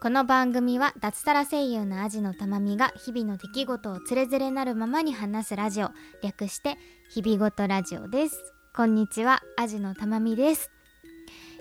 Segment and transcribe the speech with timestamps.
[0.00, 5.90] この番組は脱サラ声優のアジのたまみが日々の出来事をつれづれなるままに話すラジオ。
[6.22, 6.76] 略して
[7.10, 8.54] 日々ごとラジオです。
[8.72, 10.70] こんにちはアジのたまみです、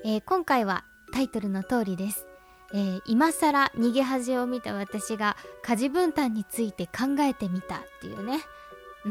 [0.05, 2.27] えー、今回はタイトルの通りです。
[2.75, 8.41] えー、今更逃げ恥を見た私が家事分担について考えてみたっていうね。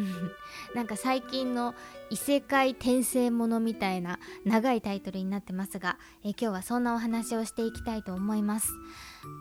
[0.74, 1.74] なんか最近の
[2.10, 8.72] 異世界転生ものみたいな長いタイトルになってますが、え今日はそんなお話をしていきたいと思います。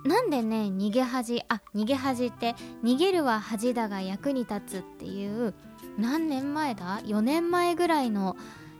[0.05, 5.54] なんでね逃げ恥あ逃げ恥って逃げるは恥だが役に立つっていう
[5.98, 8.36] 何年前だ？4年前ぐらいの、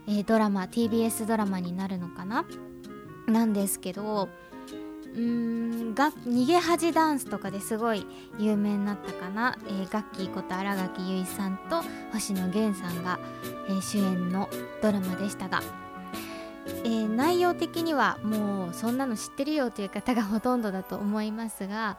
[0.06, 2.44] えー、ドラマ TBS ドラマになるのかな？
[3.26, 4.28] なんですけど
[5.16, 8.06] うんが逃げ恥ダンスとかですごい
[8.38, 13.18] 有名になったかな、えー、ガッキーこと新垣結衣さんと星野源さんが、
[13.68, 14.50] えー、主演の
[14.82, 15.62] ドラマでしたが、
[16.84, 21.96] えー、内容的にはもうそんなの知ってるよという方がほとんどだと思いますが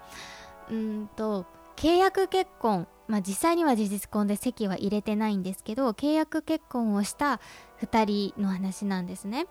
[0.70, 7.39] うんと契約結婚まあ実際には事実婚で籍は入れてないんですけど契約結婚をした
[7.81, 9.47] 2人の話なんですね。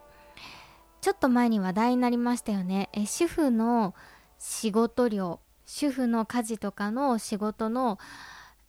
[1.00, 2.88] ちょっと前に話題になりましたよね。
[2.92, 3.94] え主婦の
[4.38, 7.98] 仕事量主婦の家事とかの仕事の、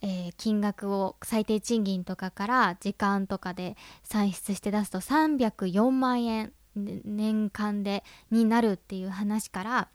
[0.02, 9.88] えー、金額を最低賃金とかから時間とかで算出して出すと304万円年間でになるっていう話から、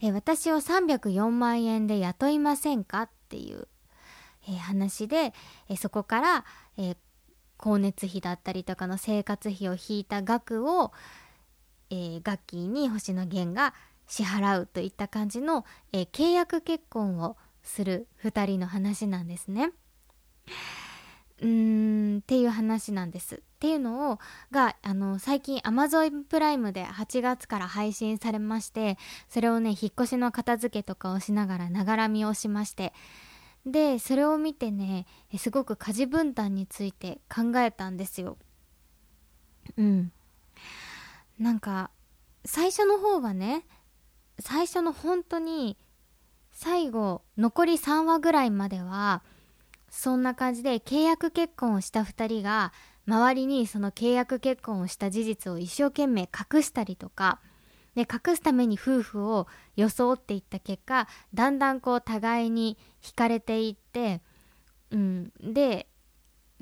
[0.00, 3.68] えー、私を304万円で雇いませんかっていう、
[4.48, 5.32] えー、話で、
[5.68, 6.44] えそこから、
[6.76, 6.96] え
[7.60, 10.92] 光熱費だったりとかの生活費を引いた額を、
[11.90, 13.74] えー、ガッキーに星野源が
[14.06, 19.72] 支払うといった感じの、えー、契約結婚をする2人の話なんですね。
[21.42, 23.36] うーんっていう話なんです。
[23.36, 24.18] っていうのを
[24.50, 28.96] があの最近 Amazon プライムで8月から配信されまして
[29.28, 32.94] それをね引っ越しの片付けとかをしながらながら見をしまして
[33.66, 35.06] でそれを見てね
[35.38, 38.38] すごく家事分担について考えたんですよ。
[39.76, 40.12] うん
[41.38, 41.90] なんか
[42.44, 43.64] 最初の方はね
[44.38, 45.76] 最初の本当に
[46.52, 49.22] 最後残り3話ぐらいまでは
[49.90, 52.72] そんな感じで契約結婚をした2人が
[53.06, 57.40] 周りにその契約結婚をした事実を一生懸命隠したりとか
[57.94, 59.46] で隠すために夫婦を
[59.76, 64.22] 装っていった結果だんだんこう互いに惹かれていって、
[64.90, 65.86] うん、で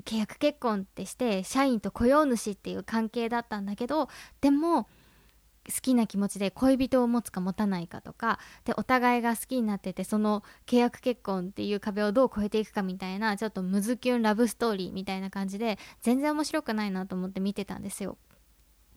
[0.05, 4.09] 契約結婚ってして社員と雇用主っていう関係だったんだけど
[4.41, 4.87] でも
[5.69, 18.17] 好きな気持ちで恋人を持つか持たないかとかでお互いが好きになっててその契約結婚っていう壁をどう越えていくかみたいなちょっとムズキュンラブストーリーみたいな感じで全然面白くないなと思って見てたんですよ。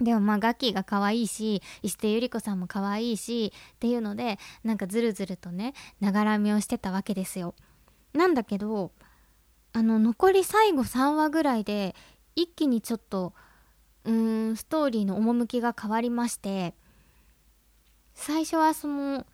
[0.02, 7.54] でもまあガキが可愛いし石手ゆり子さんも可愛いしっていうのでなんかずるずるとねながらみをしてたわけですよ。
[8.12, 8.92] なんだけど
[9.72, 11.94] あの残り最後3話ぐらいで
[12.36, 13.32] 一気にちょっと
[14.04, 16.74] うーんストーリーの趣が変わりまして
[18.14, 19.26] 最初はその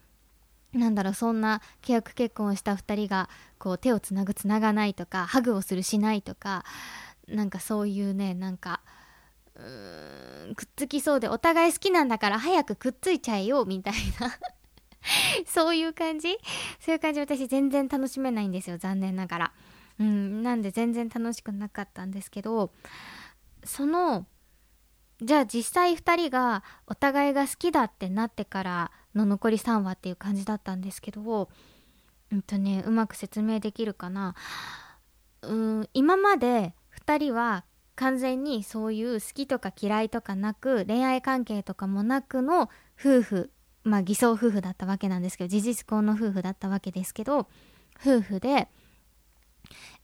[0.73, 3.29] なんだろうそんな契約結婚をした2人が
[3.59, 6.65] こう手をつなぐつながないとかハグをするしないとか
[7.27, 8.81] なんかそういうねなんか
[9.59, 14.33] うーんくっつきそうでお互い好きなんだから早くくっついちゃえよみたいな。
[15.47, 16.39] そういう感じ？
[16.81, 19.53] そういう感じ私全然楽しめないんですよ残念ながら。
[20.01, 22.73] うん、なんで全然楽しくなかったんですけど
[23.65, 24.27] その
[25.21, 31.49] じゃあ実際2人がお互いが好きだってなってからの残り3話っていう感じだったんですけど
[32.31, 34.37] うんとねうまく説明できるかな。
[35.43, 37.65] うん今まで2人は
[37.99, 43.51] 完全にそういう好きとか嫌いとかなく恋愛関係とかもなくの夫婦
[43.83, 47.49] まあ偽装夫婦だったわけなんですけど事実婚の夫婦だったわけですけど
[48.01, 48.69] 夫婦で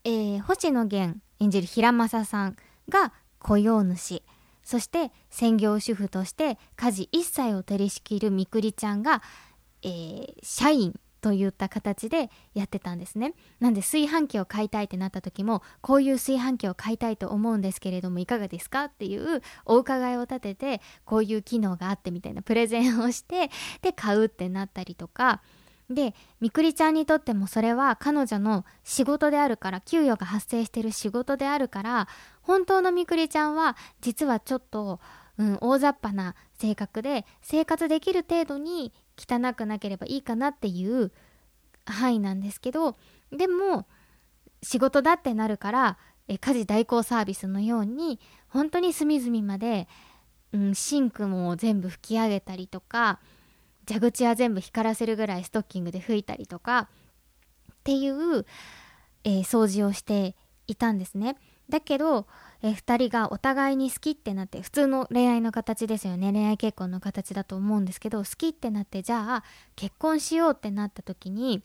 [0.04, 2.56] えー、星野源演じる平正さん
[2.88, 4.22] が雇用主。
[4.62, 9.22] そして専業主婦として家事一切を取り仕切るみくりちゃんが、
[9.82, 10.94] えー、社員。
[11.24, 13.32] といった形でやってたんですね。
[13.58, 23.50] なんで炊飯器を買いたいってなった時もこういう炊飯器を買いたいと思うんですけれどもいかがですかっていうお伺いを立ててこういう機能があってみたいなプレゼンをして
[23.80, 25.40] で買うってなったりとか。
[25.90, 32.08] でみくりちゃんにとってもそれは彼女の仕事であるから給与が発生してる仕事であるから
[32.40, 34.98] 本当のみくりちゃんは実はちょっと、
[35.36, 41.12] うん、大雑把な性格で生活できる程度に汚くなければいいかなっていう
[41.86, 42.96] 範囲なんですけど
[43.30, 43.86] でも
[44.62, 48.18] 仕事だってなるからえ家事代行サービスのように
[48.48, 49.88] 本当に隅々まで、
[50.52, 53.20] うん、シンクも全部拭き上げたりとか
[53.86, 56.88] 蛇口は全部光らせるぐらいストッキングで拭いたりとか
[57.72, 58.46] っていう、
[59.24, 60.34] えー、掃除をして
[60.66, 61.36] いたんですね。
[61.68, 62.26] だけど、
[62.62, 69.44] え、2人がお互いに好きってなって普通の恋愛の形ですよね恋愛結婚の形だと思うんですけど好きってなってじゃあ
[69.76, 71.62] 結婚しようってなった時に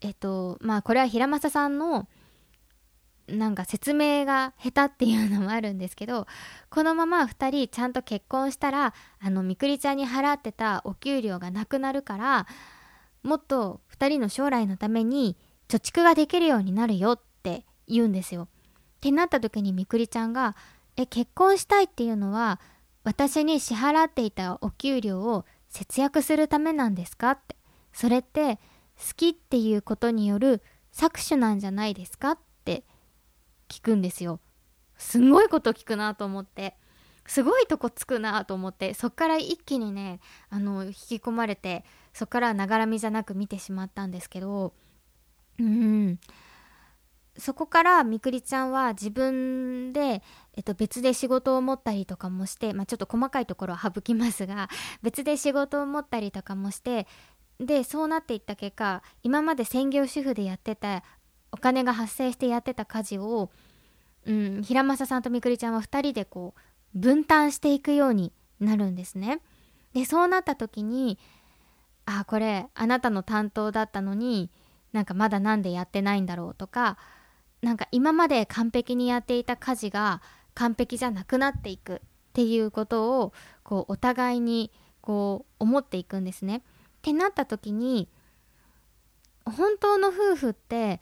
[0.00, 2.06] えっ、とまあこれは平正さんの
[3.28, 6.26] なんか説明が下手っていうのもあるんですけど
[6.70, 12.46] このまま2人ちゃんと結婚したらあのみくりちゃんに払ってたお給料がなくなるから
[13.22, 15.36] もっと2人の将来のために
[15.68, 18.48] 貯蓄ができるようになるよって言うんですよ。
[18.96, 20.56] ってなった時にみくりちゃんが
[20.96, 22.60] 「え結婚したいっていうのは
[23.04, 27.56] 私に支払っていたお給料を節約するためなんですか?」って。
[27.92, 30.62] それって好きっていうことによる
[30.92, 32.32] 搾取なんじゃないですか？
[32.32, 32.84] って
[33.68, 34.40] 聞くんですよ。
[34.98, 36.76] すごいこと聞くなと思って。
[37.26, 38.92] すごいとこつくなと思って。
[38.94, 40.20] そっから一気にね
[40.50, 44.74] あの引き込まれてそっからながらみじゃなく見てしまったんですけど
[45.58, 46.18] うん。
[47.38, 50.22] そこからみくりちゃんは自分で、
[50.54, 54.68] えっと、別で仕事を持ったりとかもして、まあ、ちょっと細かいところは省きますが
[55.02, 57.06] 別で仕事を持ったりとかもして
[57.58, 61.02] でそうなっていった結果今まで専業主婦でやってた
[61.52, 63.50] お金が発生してやってた家事を、
[64.26, 66.54] うん、平正さんとみくりちゃんは2人でこ
[66.94, 69.40] う分担していくようになるんですね。
[69.92, 71.18] でそうなった時に
[72.04, 74.50] あこれあなたの担当だったのに
[74.92, 76.98] なんかまだなんでやってないんだろうとか
[77.66, 80.22] なんか今まで完璧にやっていた家事が
[80.54, 81.98] 完璧じゃなくなっていくっ
[82.32, 83.32] ていうことを
[83.64, 84.70] こうお互いに
[85.00, 86.58] こう思っていくんですね。
[86.58, 86.60] っ
[87.02, 88.08] てなった時に
[89.44, 91.00] 本当の夫婦って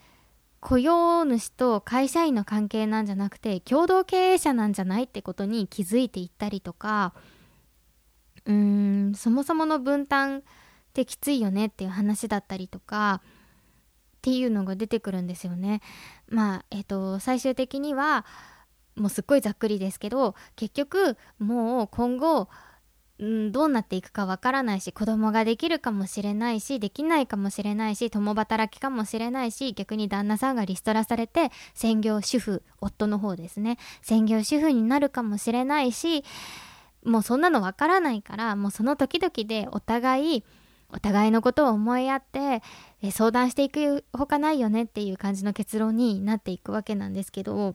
[0.60, 7.12] 雇用主と会社員の関係なんじゃなくて共同経営者なんじゃないってことに気づいていったりとか
[8.46, 10.42] うーんそもそもの分担っ
[10.94, 13.20] てきついよねっていう話だったりとか
[14.24, 15.82] っていうのが出てくるんですよね。
[16.30, 18.24] まあえっ、と最終的には
[18.96, 22.48] もうすっごいざっくりですけど結局もう今後
[23.22, 36.24] ん、どうなっていくかわからないし子供ができるかもしれないしできないかもしれないし共働きかもしれないし逆に旦那さんがリストラされて専業主婦夫の方ですね専業主婦になるかもしれないし
[37.04, 40.44] もうそんなのわからないからもうその時々でお互い
[40.94, 42.62] お互いのことを思いやって
[43.10, 47.74] 相談していくほかないよねっていう感じの結論になっていくわけなんですけど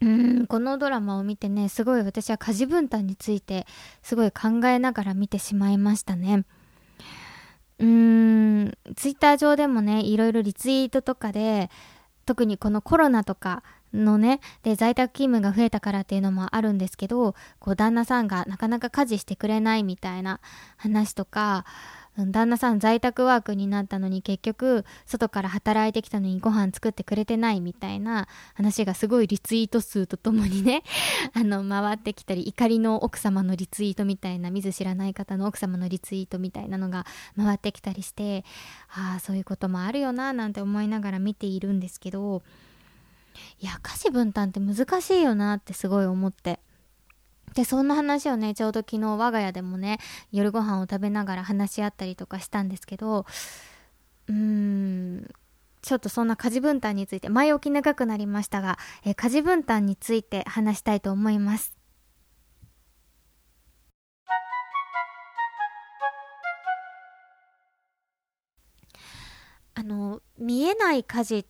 [0.00, 3.66] うんこのドラマを見てねすごい私は家事分担について
[4.02, 6.44] すごい考えながら見てしまいましたね。
[7.78, 7.86] うー
[8.64, 11.70] んツイッター上でもねいろいろリツイートとかで
[12.26, 13.62] 特にこのコロナとか
[13.94, 20.40] のねで在宅勤務が増えたからっていうのもあるんですけどこう旦那さんがなかなか家事してくれないみたいな
[20.76, 21.64] 話とか
[22.18, 30.82] 旦那さん在宅ワークになったのに結局外から働いてきたのにご飯作ってくれてないみたいな話がすごいリツイート数とともにね
[31.32, 38.44] あの回ってきたり怒りの奥様のリツイートみたいな見ず知らない方の奥様のリツイートみたいなのが回ってきたりして
[38.90, 42.42] ああそういうこともあるよななんて思いながら見ているんですけど
[43.60, 46.60] いや家事分担って難しいよなってすごい思って。
[47.54, 49.98] でそんな話をねちょうど昨日我が家でもね
[50.30, 53.26] 夜ご飯を食べながら話し合ったりとかしたんですけど
[54.28, 55.30] うーん
[55.82, 61.76] ちょっとそんな家事分担について前置き長くなりましたが、え家事分担について話したいと思います。
[69.74, 71.46] あの見えない家事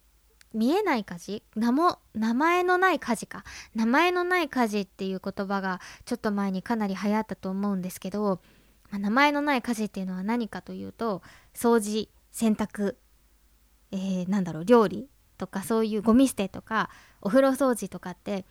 [0.55, 1.43] 見えない家事？
[1.57, 3.45] 名も名前のない家事か？
[3.75, 8.41] 名前のない家事っていう言葉がちょっと前にかなり流行ったと思うんですけど、
[8.91, 11.23] まあ、名前のない家事っていうのは何かというと
[11.55, 12.97] 掃除洗濯、
[13.91, 16.91] えー、なんだろう料理とかそういうゴミ捨てとか
[17.21, 18.45] お風呂掃除とかって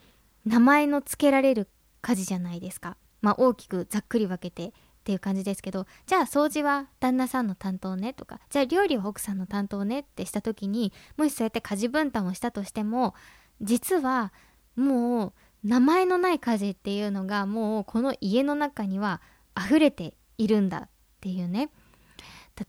[0.46, 1.68] 名前の付けられる
[2.02, 2.98] 家事じゃないですか。
[3.22, 13.16] まあ、大きくざっくり分けてっていう感じですけどじゃあ掃除は旦那さんの担当ねとかじゃあ料理は奥さんの担当ねってした時にもしそうやって家事分担をしたとしても
[13.62, 14.32] 実は
[14.76, 19.22] もう名前のない家事っていうのがもうこの家の中には
[19.58, 20.90] 溢れているんだっ
[21.20, 21.70] ていうね。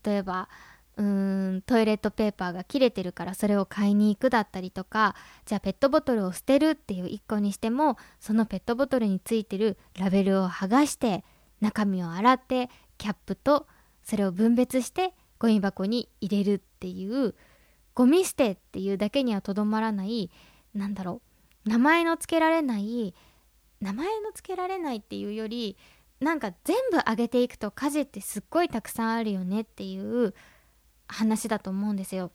[0.05, 0.49] 例えば
[0.97, 11.23] うーんトイレットペーパーが切れてるからそれを買いに行くだったりとかじゃあペットボトルを捨てるっていう1個にしてもそのペットボトルについてるラベルを剥がして
[11.63, 13.67] 中身を洗ってキャップと
[14.03, 17.35] それを分別してゴミ箱に入れるっていう
[17.95, 20.29] ゴミ捨てっていうだけにはとどまらない
[20.75, 21.21] なんだろ
[21.65, 23.13] う名前の付けられない
[23.79, 25.77] 名前の付けられないっていうより
[26.19, 30.33] なんか全部上げていくと家事ってすっごいたくさんあるよねっていう
[31.07, 32.31] 話だと思うんですよ。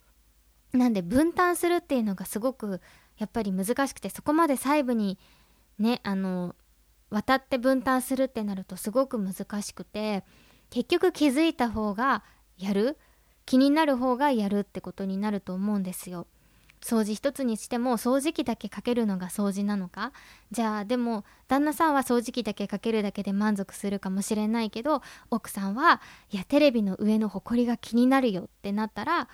[0.72, 2.82] なんで分担するっていうのがすごく
[3.16, 5.18] やっぱり難しくてそこまで細部に
[5.78, 6.54] ねあの
[7.10, 10.24] 渡って分担するってなるとすごく難しくて
[10.70, 12.22] 結局気づいた方が
[12.58, 12.98] やる
[13.46, 16.26] 気になる方がやるってことになると思うんですよ。
[16.80, 20.12] 掃除一つにしても掃除機だけかけるのが掃除なのか？
[20.52, 26.00] じゃあでも旦那さんは掃除機だけかけるだけで満足するかもしれないけど奥さんは
[26.30, 29.28] いやテレビの上のほこりが気になるよってなったら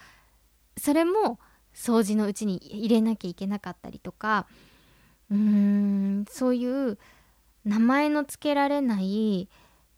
[0.79, 1.39] それも
[1.75, 4.47] 掃除のうちに入れなきゃいけなかったりとか
[5.31, 6.99] うーんそういう
[7.65, 9.49] 名前の付けられない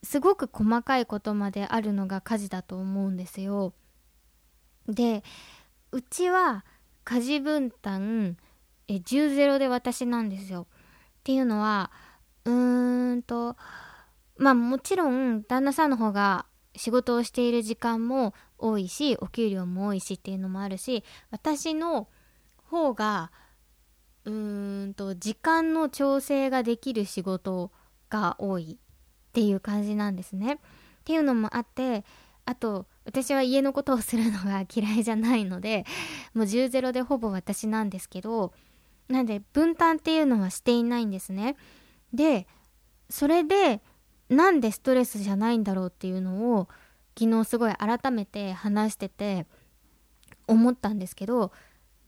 [0.03, 3.73] すごく細かいことまであるのが家事だと思うんですよ。
[4.89, 5.25] で
[5.91, 6.65] うちは
[7.05, 8.37] 家事分担
[8.89, 10.63] え10ゼロで私なんですよ。
[10.63, 11.91] っていうのは
[12.45, 13.57] うーんと
[14.37, 16.47] まあもちろん旦那さんの方が
[16.77, 22.09] 仕事をしている時間も多いしお給料も多いしっていうのもあるし私の
[22.65, 23.33] 方が
[24.27, 27.71] うんと時間の調整ができる仕事
[28.11, 30.55] が多いっていう感じなんですね。
[30.55, 30.59] っ
[31.05, 32.05] ていうのもあって
[32.45, 35.85] あと私は家のことをするのが嫌いじゃないので
[36.35, 38.53] もう10ゼロでほぼ私なんですけど
[39.09, 41.57] なんで分担っていうのはしていないんですね。
[42.13, 42.49] で
[43.09, 43.81] それで
[44.29, 46.69] なんでストレスじゃないんだろうっていうのを
[47.17, 49.47] 昨日すごい改めて話してて
[50.49, 51.53] 思ったんですけど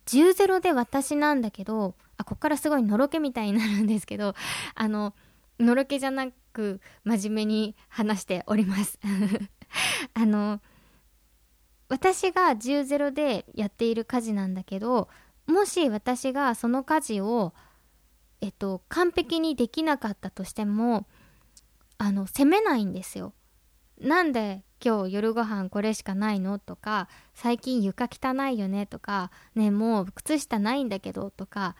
[0.06, 4.34] 10ゼロで私なんだけどあこっからすごいのろけみたいになるんですけど
[4.74, 5.14] あの
[5.58, 8.98] のろけじゃなく真面目に話しております
[10.14, 10.60] あの
[11.88, 15.08] 私が10ゼロでやっている家事なんだけど
[15.46, 17.54] もし私がその家事を
[18.40, 21.06] えっと完璧にできなかったとしても
[21.96, 23.32] あの責めないんですよ。
[24.00, 31.74] なんで今日夜ご飯これしかないのとか最近床汚いよねとかねもう靴下ないんだけどとか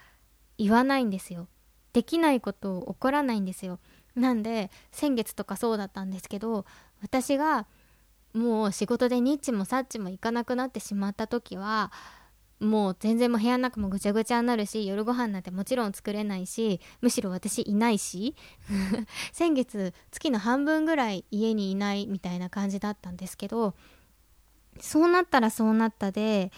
[0.59, 1.49] 言わないんですよ。
[1.93, 3.79] できないこと起こらないんですよ。
[4.15, 6.65] なんで先月とかそうだったんですけど
[7.03, 7.67] 私が
[8.35, 11.93] もう仕事でニッチもサッチも行かなくなってしまった時は
[12.61, 18.35] もう全然もう部屋の中もぐちゃぐちゃになるし夜ご飯なんてもちろん作れないしむしろ私いないし
[19.33, 23.75] 先月月の半分ぐらい家にいないみたいな感じだったんですけど
[24.81, 26.51] そうなったらそうなったで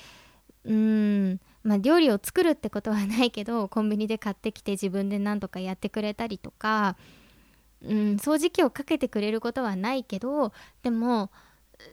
[0.65, 6.97] うーんまあ料理を作るってことはないけど コンビニで買ってきて自分で何とかやってくれたりとか
[7.83, 10.53] うん掃除機をかけてくれることはないけど
[10.83, 11.31] でも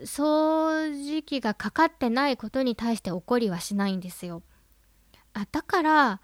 [0.01, 4.43] 掃除機がかかってないことに対して怒りはしないんですよ。
[5.33, 6.21] あだから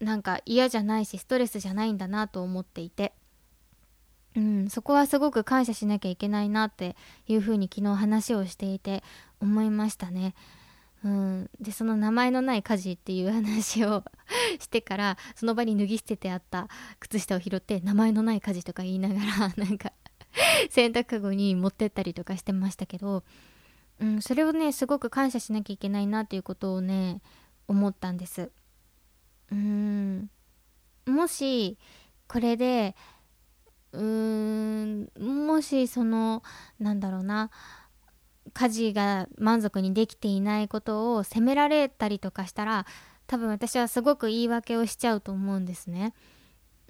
[0.00, 3.14] なんか嫌じゃないしストレスじゃないんだなと思っていて、
[4.36, 6.96] うん、そこはすごく感謝しなきゃいけないなって
[7.26, 9.02] いうふうに昨日話をしていて
[9.40, 10.34] 思いましたね。
[11.04, 14.02] うん、でその名前のない家事っていう話を
[14.58, 19.92] してから その場に脱ぎ捨ててあった靴下を拾って名前のない家事とか言いながら なんか
[20.70, 23.22] 洗濯かごに持ってったりとかしてましたけど、
[24.00, 27.22] うん、それをねすごく感謝しなきゃいけないなっていうことをね
[27.68, 28.50] 思ったんです。
[29.50, 30.30] うん
[31.06, 31.78] もし
[32.26, 32.94] これで
[33.92, 36.42] うーんもしその
[36.78, 37.50] なんだろうな
[38.58, 42.86] 家事が満足にできていないことを責められたりとかしたら
[43.28, 46.12] 多分私はすごく言い訳をしちゃうと思うんですね。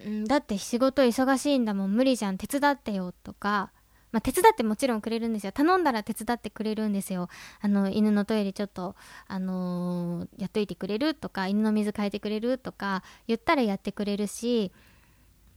[0.09, 3.71] ん、だって仕事忙しいんだもん無理じゃん手伝ってよとか、
[4.11, 5.51] まあ、手伝ってもちろんくれるんですよ。
[5.51, 7.29] 頼んだら手伝ってくれるんですよ。
[7.61, 8.95] あの犬のトイレちょっと、
[9.27, 14.71] あのー、やっといてくれるとか犬の水変えてくれるとか言ったらやってくれるし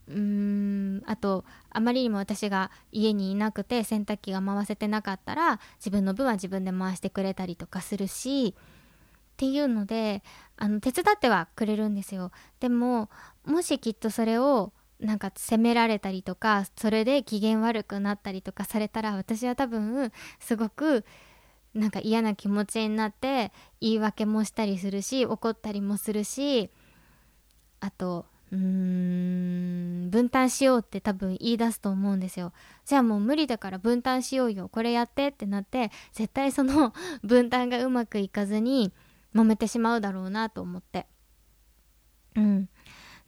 [0.07, 10.23] うんあとあまりにも私が家にいなくて洗濯機が回せてなかったら自分の分は自分で回してくれたりとかするしっていうので
[10.57, 12.31] あの手伝ってはくれるんですよ。
[12.59, 13.09] でも
[13.45, 21.03] もしきっとそれをなんか責められたりとかそれで機嫌悪くなったりとかされたら私は多分すごく
[21.73, 26.69] なんか嫌な気持ちになって言い訳もしたりするし怒ったりもするし
[27.79, 32.53] あとうーん分担しようって多分言い出すと思うんですよ。
[32.85, 34.69] じゃあもう無理だから分担しようよ。
[34.69, 36.93] これやってってなって絶対その
[37.23, 38.93] 分担がうまくいかずに
[39.33, 41.07] 揉めてしまうだろうなと思って。
[42.35, 42.69] うん。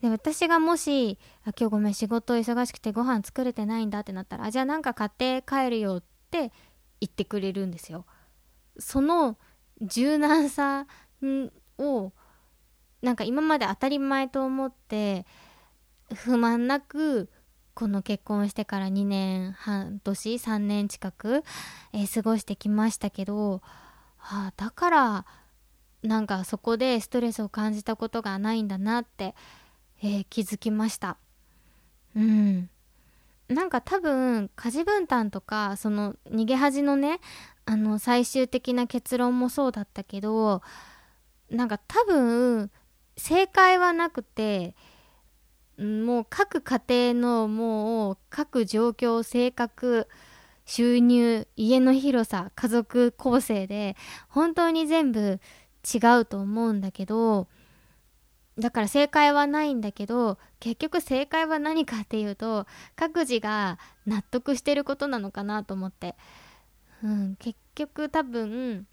[0.01, 6.51] で私がもし「今日ごめん仕事忙しくてご飯作れてないんだ」ってなったら「じゃあなんか買って帰るよ」って
[7.01, 8.05] 言ってくれるんですよ。
[8.77, 9.39] その
[9.81, 10.85] 柔軟さ
[11.79, 12.13] を
[13.01, 15.25] なんか今まで当たり前と思って
[16.13, 17.29] 不満なく
[17.73, 21.43] この結婚してから2年半年3年近く、
[21.93, 23.61] えー、過ごしてきましたけど、
[24.17, 25.25] はあ、だから
[26.01, 29.35] なんかそこでストレスを感じたことがないんだなって、
[30.01, 31.17] えー、気づきました。
[32.15, 32.69] うん。
[33.49, 37.19] なんか多分家事分担とかその逃げ恥のね
[37.65, 40.63] あの最終的な結論もそうだったけど
[41.51, 42.71] なんか多分
[43.17, 44.75] 正解はなくて
[45.77, 50.07] もう各家庭のもう各状況性格
[50.65, 53.95] 収入家の広さ家族構成で
[54.29, 55.39] 本当に全部
[55.83, 57.47] 違うと思うんだけど
[58.57, 66.15] だから正解はないんだけど結局正解は何かっていうと各自が納得してることなのかなと思って、
[67.03, 68.87] うん、結局多分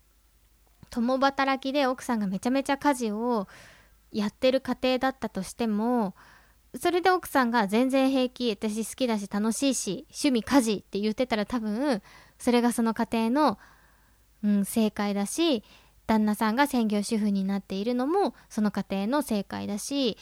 [0.91, 3.47] 共働きで奥さんがめちゃめちゃ家事を
[4.13, 6.15] やってる家庭だったとしても
[6.79, 12.03] それで奥さんが全然平気私好きだし楽しいし趣味家事って言ってたら多分
[12.39, 13.59] それがその家庭の、
[14.43, 15.63] うん、正解だし
[16.07, 20.17] 旦那さんが専業主婦になっているのもその家庭の正解だし、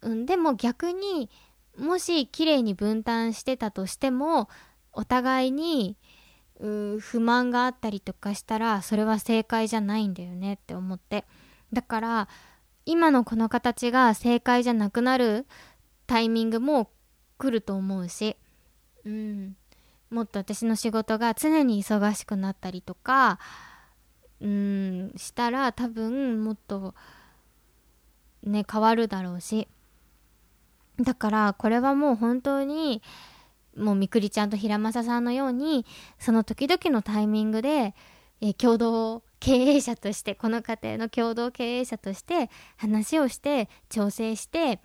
[0.00, 1.30] うん、でも逆に
[1.78, 4.48] もし綺麗に分担してたとしても
[4.92, 5.96] お互いに
[6.58, 11.26] 不満があったりとかしたらそれは正解じゃないんだよねって思って。
[11.72, 12.28] だから
[12.86, 15.46] 今のこの形が正解じゃなくなる
[16.06, 16.90] タイミングも
[17.36, 18.36] 来ると思うし、
[19.04, 19.56] うん、
[20.10, 23.40] もっと私の仕事が常に忙しくなったりとか、
[24.40, 26.94] うん、したら多分もっと
[28.44, 29.68] ね変わるだろうし。
[31.00, 33.02] だからこれはもう本当に
[33.76, 35.84] もうみくりちゃんと平正さんのように
[36.18, 37.94] その時々のタイミングで、
[38.40, 44.80] え共同経営者としてこの家庭の共同経営者として話をして調整して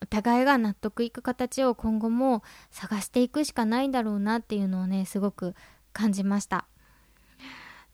[0.00, 5.54] お互いが納得いく形を今後も探していくしかないんだろうなっていうのをねすごく
[5.92, 6.66] 感じました。
[7.38, 7.40] っ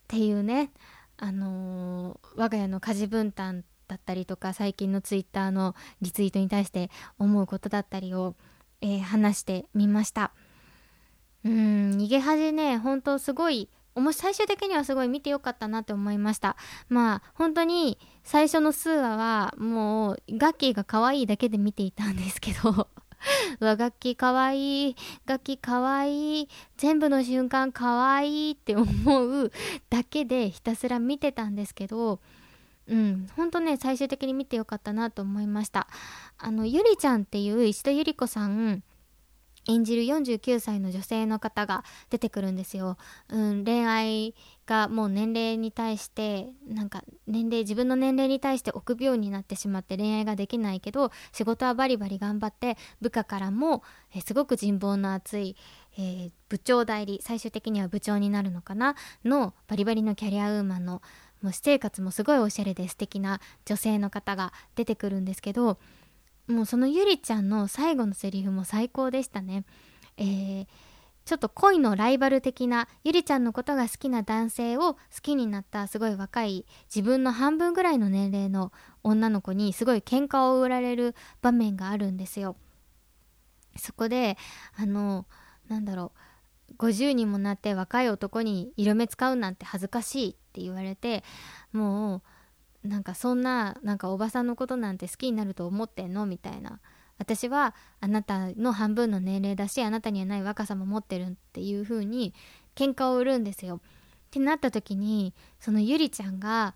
[0.08, 0.70] ていうね
[1.16, 8.34] あのー、我が家の家事分担だったりとか最近のツイッターのリツイートに対して思うことだったりを、
[8.80, 10.32] えー、話してみました。
[11.44, 13.68] うん逃げ恥ね本当すごい
[14.12, 16.56] 最終的にはすごい見てよかったなって思いました。
[16.88, 22.88] まあ本当に最初の数話はもうガッキーが可愛いだけで見ていたんですけど。
[23.60, 29.52] うわガッキかわいいガッキかわいい全部の瞬間かわいいって思う
[29.90, 32.20] だけでひたすら見てたんですけど。
[32.88, 35.86] うんほんとね最終的に見てよかったなと思いました。
[36.36, 38.82] あのゆりちゃんっていう石田ゆり子さん
[39.68, 42.96] 演じる49歳の女性の方が出てくるんですよ、
[43.28, 44.34] うん、恋愛
[44.66, 53.82] がもう年齢に対してなんか年齢自分の年齢に対して臆病になってしまって恋愛ができないけど仕事はバリバリ頑張って部下からも
[54.14, 55.56] えすごく人望の厚い、
[55.96, 58.96] えー、部長代理最終的には部長になるのかな？
[59.24, 61.02] のバリバリのキャリアウーマンの
[61.42, 65.78] もう私生活もすごいおしゃれで素敵な女性の方が出てくるんですけど
[66.52, 69.64] もうそのゆりちゃんの最後のセリフも最高でしたね。
[70.16, 70.66] えー、
[71.24, 82.56] ちょっと恋のライバル的なゆりちゃんのことが好きな男性を好きになったすごい若い自分の半分ぐらいの年齢の女の子にすごい喧嘩を売られる場面があるんですよ。
[83.76, 84.36] そこで
[84.76, 85.26] あの
[85.68, 86.12] なんだろ
[86.70, 91.24] う50にもなって若い男に色目使うなんて恥ずかしいって言われて
[91.72, 92.22] もう
[92.84, 96.26] なんかそんななんかおばさんのことなんて好きになると思ってんの？
[96.26, 96.80] みたいな
[97.18, 102.34] 私はあなたの半分の年齢だしあなたにはない若さも持ってるっていう風に
[102.74, 103.76] 喧嘩を売るんですよ。
[103.76, 103.80] っ
[104.30, 106.74] てなった時にそのゆりちゃんが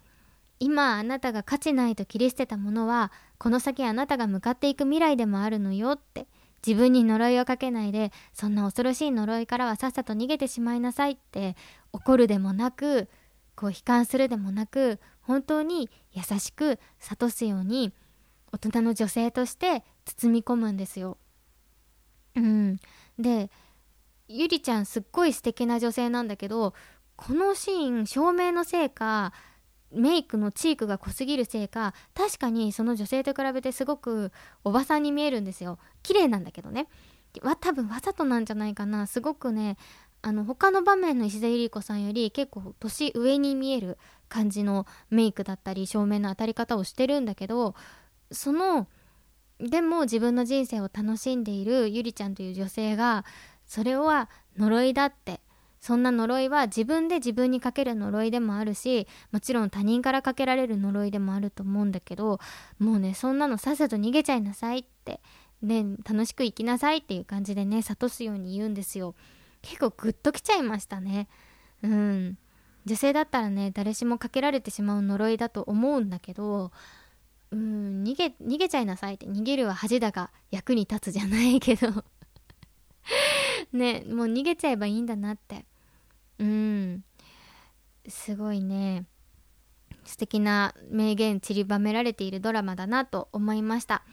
[0.60, 6.26] 今あなたが価値ないと切り捨てたものはこの先あなたが向かっていく未来でもあるのよって
[6.66, 11.56] 自分に呪いをかけないでそんな恐ろしい呪いからはさっさと逃げてしまいなさいって
[11.92, 13.08] 怒るでもなく
[13.54, 17.92] こう悲観するでもなく本当に優しく諭すように
[18.52, 21.18] 大人の女性として包み込むんですよ。
[22.36, 22.76] うん、
[23.18, 23.50] で
[24.28, 26.74] ゆりちゃんすっごい素敵な女性なんだけど
[27.16, 29.32] このシーン照明のせいか
[29.90, 34.32] メイクのチークが濃すぎるせいか確かにその女性と比べてすごく
[34.64, 35.78] おばさんに見えるんですよ。
[36.02, 36.88] 綺麗なんだけどね。
[37.42, 39.06] わ多分わざとなんじゃないかな。
[39.06, 39.76] すごくね
[40.22, 43.96] あの他の場面の石田ゆり子さんより結構年上に見える
[44.28, 47.74] 感じのメイクだったり照明の当たり方をしてるんだけど
[48.30, 48.86] その
[49.58, 53.24] でも自分の人生を楽しんでいるゆりちゃんという女性が
[53.66, 55.40] それは呪いだって。
[55.78, 62.40] そんな呪いは自分で自分にかける呪いでもあるしもちろん他人からかけられる呪いでもあると思うんだけど
[62.80, 65.20] もうねそんなのさっさと逃げちゃいなさいって。
[65.62, 69.14] ね楽しく生きなさいっていう感じでね諭すように言うんですよ。
[69.62, 71.28] 結構グッときちゃいましたね。
[71.82, 72.38] うん。
[72.86, 76.70] 女性だったらね誰しもかけられてしまう呪いだと思うんだけど
[77.50, 82.04] うん逃げ逃げちゃいなさいって逃げるは恥だが役に立つじゃないけど。
[83.72, 85.64] ねもう逃げちゃえばいいんだなって。
[86.38, 87.04] うん。
[88.08, 89.06] すごいね。
[90.04, 94.04] 素敵な名言散りばめられているドラマだなと思いました。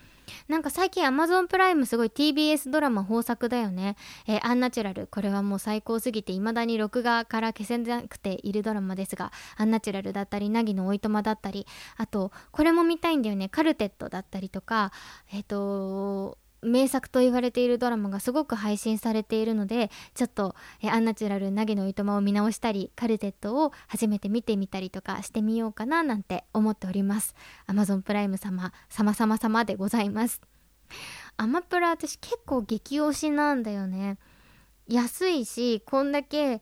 [0.48, 3.96] なんか最近 Amazon プライムすごい TBS ドラマ豊作だよね。
[4.28, 5.08] えー、アンナチュラル。
[5.08, 11.66] これはもう最高すぎて未だに録画から消せなくているドラマですが、アンナチュラルだったり、凪のおいとまだったり、
[11.98, 13.50] あと、これも見たいんだよね。
[13.50, 14.92] カルテットだったりとか、
[15.32, 27.36] えっ、ー、と名作と言われているドラマがすごく配信されているのでちょっとえアンナチュラル投げのいとまを見直したりカルテットを初めて見てみたりとかしてみようかななんて思っております。
[27.68, 30.42] Amazon プライム様様様様でございます。
[31.38, 34.18] アマプラ私結構激推しなんだよね。
[34.88, 36.62] 安いしこんだけ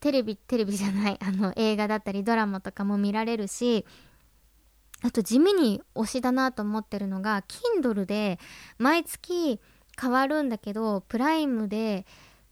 [0.00, 3.86] テレビテレビじゃないあの映画だったりドラマとかも見られるし
[5.02, 8.38] あと地味に推しだなと思ってるのが Kindle で
[8.78, 9.60] 毎月
[10.00, 12.06] 変わるんだけどプライムで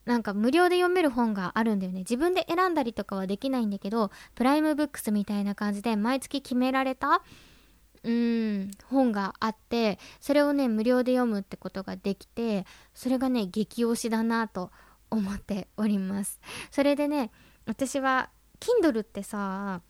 [0.05, 2.01] なんか無料で読める本があるんだよね。
[2.01, 7.23] 自分で選んだりとかはできないんだけどプライムブックスみたいな感じで毎月決められた
[8.03, 14.71] うん本があってそれをね無料で読むってことができてそれがね激推しだなと
[15.11, 16.41] 思っております。
[16.71, 17.31] それでね
[17.67, 19.83] 私は Kindle ってさ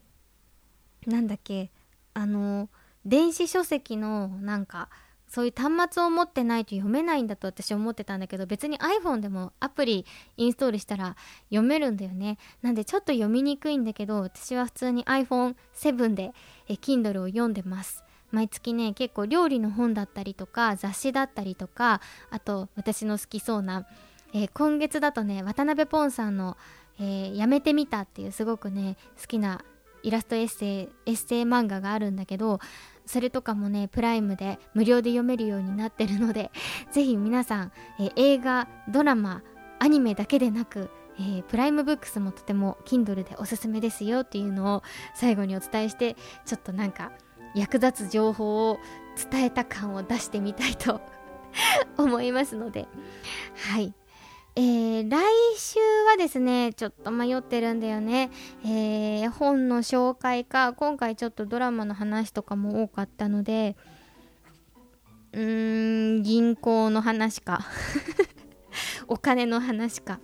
[1.07, 1.71] なんだっけ
[2.15, 2.69] あの
[3.05, 4.89] 電子書籍のなんか
[5.31, 10.05] そういう端末を持ってないと読めないんだと私思ってたんだけど別に iPhone でもアプリ
[10.37, 11.17] インストールしたら
[11.51, 12.37] 読めるんだよね。
[12.63, 16.33] なんでちょっと読みにくいんだけど私は普通に iPhone7 で
[16.69, 18.05] え Kindle を読んでます。
[18.33, 23.87] 毎月ね結構料理の本だったりとか雑誌だったりとかあと私の好きそうな、
[24.33, 26.57] え、今月だとね渡辺ポンさんの、
[26.99, 29.65] えー、やめてみた」っていうすごくね好きな
[30.03, 32.61] イラストエッセイエッセイ漫画があるんだけど
[33.07, 36.51] それとかもねプライムで無料で読めるようになってるので
[36.93, 39.43] ぜひ皆さん、え、映画ドラマ
[39.79, 44.83] アニメだけでなくえー、プライムブックスもとても Kindle でおすすめですよっていうのを
[45.15, 47.13] 最後にお伝えしてちょっとなんか
[47.55, 48.79] 役立つ情報を
[49.31, 51.03] 伝えた感を出してみたいと
[51.99, 52.89] 思いますので。
[53.71, 53.93] はい。
[54.57, 55.23] えー、来
[55.57, 55.79] 週
[56.11, 58.31] はですね、ちょっと迷ってるんだよね。
[58.65, 63.77] えー、本の紹介か、今回ちょっとドラマの話とかも多かったので、
[65.33, 67.61] うーん、銀行の話か。
[69.07, 70.21] お金の話か。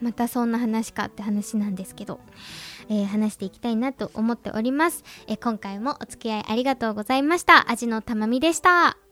[0.00, 2.18] またそんな話かって話なんですけど、
[2.88, 5.04] えー、話していきたいなと思っております。
[5.28, 7.70] え今回もお付き合いありがとうございました。
[7.70, 9.11] 味のたまみでした。